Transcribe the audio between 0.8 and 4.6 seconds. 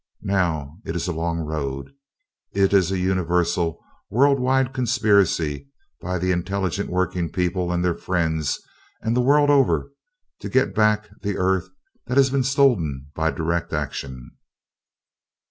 it is a long road. It is a universal, world